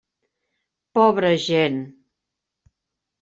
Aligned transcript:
Pobra 0.95 1.29
gent! 1.47 1.77